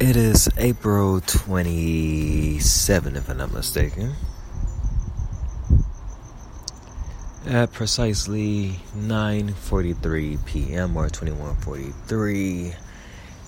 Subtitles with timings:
[0.00, 4.14] It is April 27, if I'm not mistaken.
[7.44, 10.96] At precisely 9:43 p.m.
[10.96, 12.76] or 21:43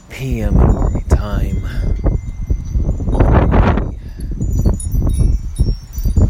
[0.09, 0.57] p.m.
[0.57, 1.63] Army time.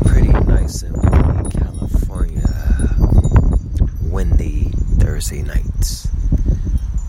[0.05, 2.46] Pretty nice and windy California.
[4.02, 6.09] Windy Thursday nights.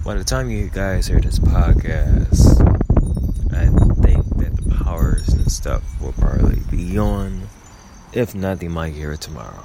[0.05, 2.61] By the time you guys hear this podcast,
[3.53, 3.65] I
[4.01, 7.47] think that the powers and stuff will probably be on.
[8.13, 9.63] If not, they might hear it tomorrow.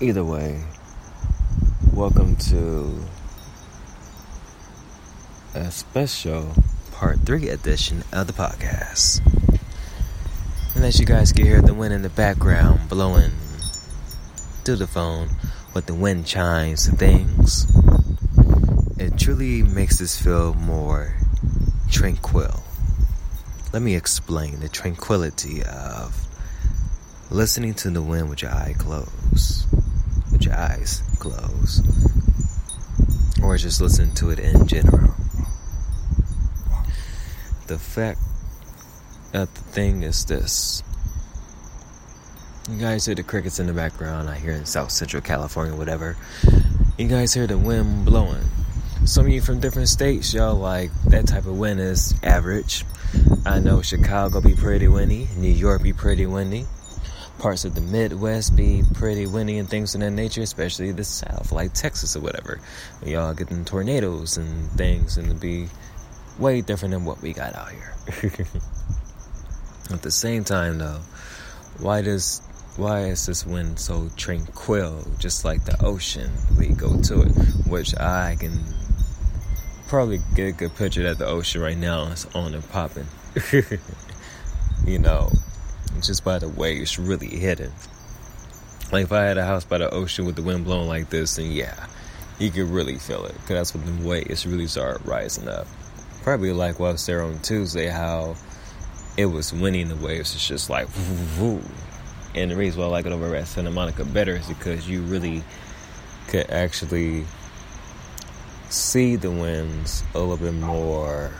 [0.00, 0.64] Either way,
[1.92, 2.98] welcome to
[5.54, 6.54] a special
[6.92, 9.20] part three edition of the podcast.
[10.74, 13.32] And as you guys can hear the wind in the background blowing
[14.64, 15.28] through the phone
[15.74, 17.66] with the wind chimes and things,
[18.98, 21.18] it truly makes us feel more
[21.90, 22.61] tranquil.
[23.72, 26.26] Let me explain the tranquility of
[27.30, 29.66] listening to the wind with your eye closed,
[30.30, 31.86] with your eyes closed,
[33.42, 35.14] or just listen to it in general.
[37.68, 38.20] The fact
[39.32, 40.82] that the thing is this.
[42.70, 44.28] You guys hear the crickets in the background.
[44.28, 46.18] I here in South Central California, whatever.
[46.98, 48.44] You guys hear the wind blowing
[49.04, 52.84] some of you from different states, y'all like that type of wind is average.
[53.44, 56.64] I know Chicago be pretty windy, New York be pretty windy,
[57.40, 61.50] parts of the Midwest be pretty windy and things of that nature, especially the South,
[61.50, 62.60] like Texas or whatever.
[63.04, 65.66] Y'all get getting tornadoes and things, and it be
[66.38, 67.94] way different than what we got out here.
[69.90, 71.00] At the same time, though,
[71.80, 72.42] why does
[72.76, 76.30] why is this wind so tranquil, just like the ocean?
[76.56, 77.32] We go to it,
[77.66, 78.60] which I can
[79.88, 83.08] probably get a good picture that the ocean right now is on and popping.
[84.86, 85.30] you know,
[86.00, 87.72] just by the way it's really hidden.
[88.90, 91.36] Like if I had a house by the ocean with the wind blowing like this,
[91.36, 91.86] then yeah,
[92.38, 93.34] you could really feel it.
[93.46, 95.66] Cause that's when the waves really start rising up.
[96.22, 98.36] Probably like was there on Tuesday, how
[99.16, 100.34] it was winning the waves.
[100.34, 100.88] It's just like,
[101.38, 101.62] woo, woo.
[102.34, 105.02] and the reason why I like it over at Santa Monica better is because you
[105.02, 105.42] really
[106.28, 107.24] could actually
[108.68, 111.30] see the winds a little bit more.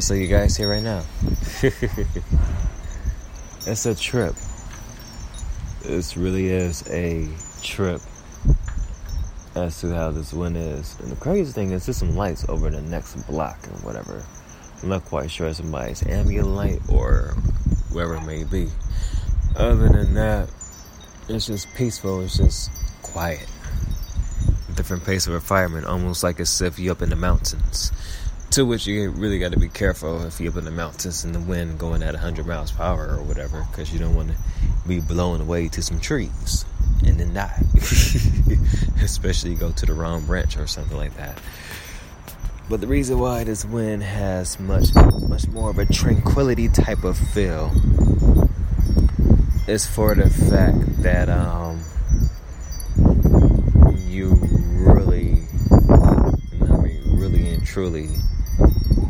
[0.00, 1.04] And so you guys hear right now.
[3.66, 4.34] it's a trip.
[5.82, 7.28] This really is a
[7.62, 8.00] trip
[9.54, 10.98] as to how this wind is.
[11.00, 14.24] And the crazy thing is, there's some lights over the next block and whatever.
[14.82, 17.34] I'm not quite sure if somebody's ambient light or
[17.92, 18.70] wherever it may be.
[19.54, 20.48] Other than that,
[21.28, 22.22] it's just peaceful.
[22.22, 22.70] It's just
[23.02, 23.46] quiet.
[24.76, 27.92] Different pace of refinement, almost like as if you're up in the mountains.
[28.52, 31.32] To which you really got to be careful if you're up in the mountains and
[31.32, 34.36] the wind going at 100 miles per hour or whatever, because you don't want to
[34.88, 36.64] be blown away to some trees
[37.06, 37.62] and then die.
[39.02, 41.40] Especially go to the wrong branch or something like that.
[42.68, 44.96] But the reason why this wind has much,
[45.28, 47.70] much more of a tranquility type of feel
[49.68, 51.84] is for the fact that um,
[54.08, 54.34] you
[54.72, 58.08] really, I mean, really and truly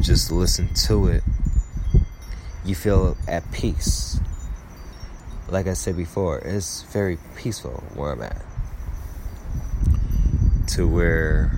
[0.01, 1.23] just listen to it,
[2.65, 4.21] you feel at peace.
[5.49, 8.43] Like I said before, it's very peaceful where I'm at.
[10.69, 11.51] To where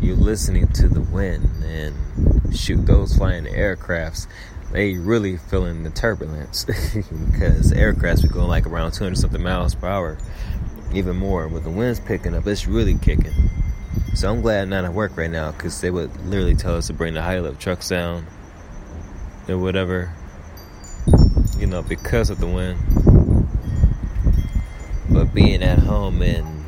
[0.00, 4.26] you're listening to the wind and shoot those flying aircrafts
[4.72, 9.86] they really feeling the turbulence because aircrafts are going like around 200 something miles per
[9.86, 10.18] hour
[10.94, 11.48] even more.
[11.48, 13.32] With the winds picking up, it's really kicking.
[14.14, 16.86] So I'm glad I'm not at work right now because they would literally tell us
[16.88, 18.26] to bring the high lift trucks down
[19.48, 20.12] or whatever,
[21.58, 22.78] you know, because of the wind.
[25.10, 26.64] But being at home and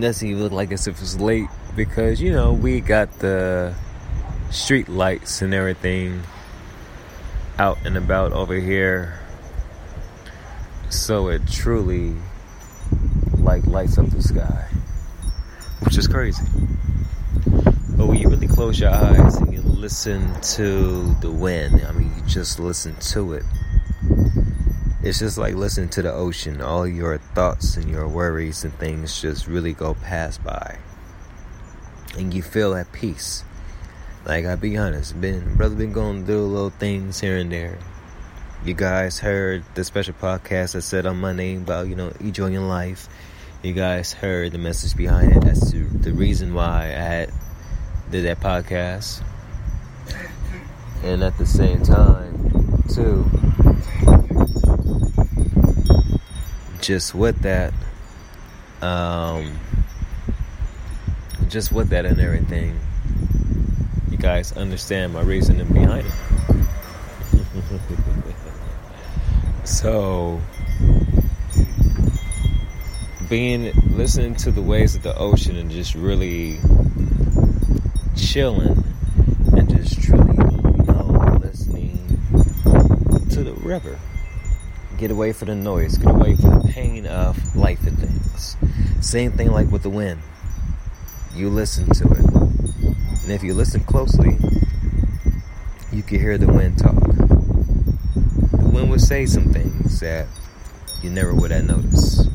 [0.00, 3.74] doesn't even look like as if it's late because, you know, we got the
[4.50, 6.22] street lights and everything
[7.58, 9.18] out and about over here.
[10.90, 12.14] So it truly
[13.38, 14.68] like lights up the sky,
[15.86, 16.44] which is crazy.
[17.96, 22.12] But when you really close your eyes and you listen to the wind, I mean,
[22.16, 23.44] you just listen to it.
[25.02, 26.60] It's just like listening to the ocean.
[26.60, 30.78] All your thoughts and your worries and things just really go past by.
[32.18, 33.44] And you feel at peace.
[34.24, 37.78] Like I'll be honest, been brother been going through little things here and there.
[38.64, 43.08] You guys heard the special podcast I said on Monday about, you know, enjoying life
[43.66, 47.32] you guys heard the message behind it as to the reason why I had
[48.12, 49.24] did that podcast.
[51.02, 53.28] And at the same time, too,
[56.80, 57.74] just with that,
[58.82, 59.58] um,
[61.48, 62.78] just with that and everything,
[64.12, 66.12] you guys understand my reasoning behind it.
[69.66, 70.40] so,
[73.28, 76.60] being listening to the waves of the ocean and just really
[78.16, 78.84] chilling
[79.56, 81.98] and just truly, you know, listening
[83.30, 83.98] to the river.
[84.96, 88.56] Get away from the noise, get away from the pain of life and things.
[89.00, 90.20] Same thing like with the wind.
[91.34, 92.24] You listen to it.
[93.24, 94.38] And if you listen closely,
[95.90, 96.94] you can hear the wind talk.
[96.94, 100.28] The wind would say some things that
[101.02, 102.30] you never would have noticed.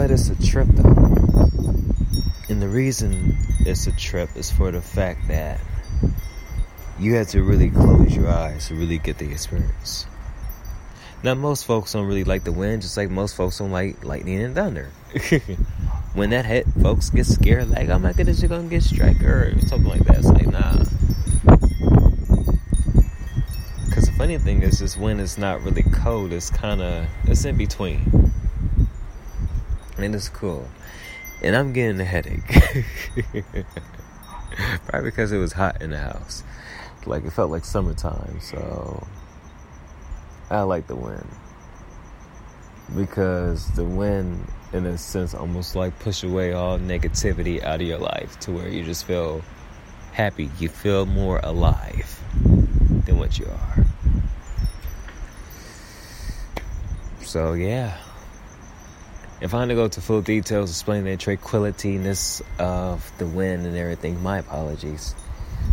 [0.00, 0.88] But it's a trip though.
[2.48, 3.36] And the reason
[3.66, 5.60] it's a trip is for the fact that
[6.98, 10.06] you have to really close your eyes to really get the experience.
[11.22, 14.40] Now, most folks don't really like the wind, just like most folks don't like lightning
[14.40, 14.88] and thunder.
[16.14, 19.52] when that hit, folks get scared, like, oh my goodness, you're gonna get struck or
[19.66, 20.20] something like that.
[20.20, 20.78] It's like, nah.
[23.84, 27.44] Because the funny thing is, this wind is not really cold, it's kind of, it's
[27.44, 28.29] in between.
[30.02, 30.66] And it's cool
[31.42, 32.46] and I'm getting a headache.
[34.86, 36.44] Probably because it was hot in the house.
[37.06, 39.06] Like it felt like summertime, so
[40.50, 41.26] I like the wind.
[42.94, 47.98] Because the wind, in a sense, almost like push away all negativity out of your
[47.98, 49.42] life to where you just feel
[50.12, 50.50] happy.
[50.58, 52.20] You feel more alive
[53.06, 53.86] than what you are.
[57.22, 57.96] So, yeah.
[59.40, 63.74] If I had to go to full details explaining the tranquilityness of the wind and
[63.74, 65.14] everything, my apologies.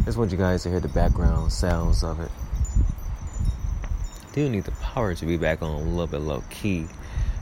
[0.06, 2.31] Just want you guys to hear the background sounds of it.
[4.25, 6.86] I do need the power to be back on a little bit low key,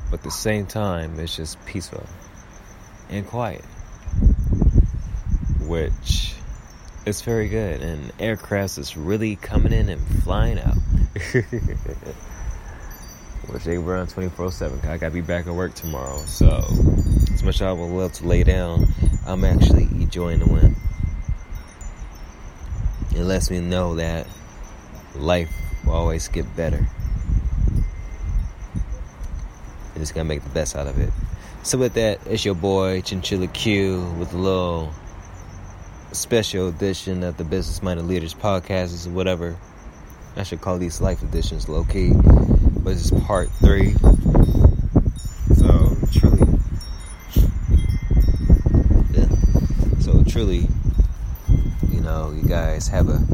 [0.09, 2.07] but at the same time, it's just peaceful
[3.09, 3.63] and quiet,
[5.61, 6.33] which
[7.05, 7.83] is very good.
[7.83, 10.77] And aircraft is really coming in and flying out.
[13.47, 14.79] which they run 24 7.
[14.89, 16.19] I gotta be back at work tomorrow.
[16.25, 16.65] So,
[17.33, 18.87] as much as I would love to lay down,
[19.25, 20.75] I'm actually enjoying the win.
[23.15, 24.27] It lets me know that
[25.15, 25.49] life
[25.85, 26.87] will always get better.
[29.93, 31.11] And just gotta make the best out of it.
[31.63, 34.91] So, with that, it's your boy Chinchilla Q with a little
[36.11, 39.57] special edition of the Business Minded Leaders podcast, or whatever.
[40.37, 42.11] I should call these life editions low key
[42.85, 43.93] but it's part three.
[45.55, 46.47] So truly,
[49.11, 49.27] yeah.
[50.01, 50.67] So truly,
[51.89, 53.25] you know, you guys have a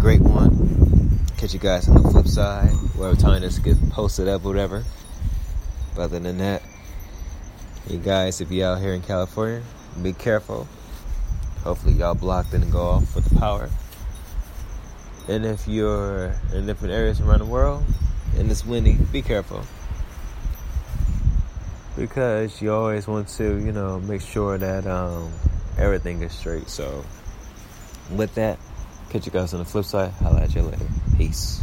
[0.00, 1.20] great one.
[1.36, 4.82] Catch you guys on the flip side, whatever time this gets posted up, whatever.
[5.94, 6.62] But other than that,
[7.90, 9.62] you guys, if you out here in California,
[10.02, 10.66] be careful.
[11.64, 13.68] Hopefully, y'all blocked and go off with the power.
[15.28, 17.84] And if you're in different areas around the world,
[18.38, 19.64] and it's windy, be careful.
[21.96, 25.32] Because you always want to, you know, make sure that um,
[25.78, 26.68] everything is straight.
[26.68, 27.04] So,
[28.10, 28.58] with that,
[29.10, 30.12] catch you guys on the flip side.
[30.20, 30.86] I'll at you later.
[31.16, 31.62] Peace.